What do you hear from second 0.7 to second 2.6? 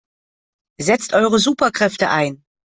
Setzt eure Superkräfte ein!